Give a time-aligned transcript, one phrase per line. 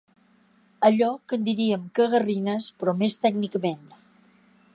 [0.87, 3.87] Allò que en diríem cagarrines, però més tècnicament.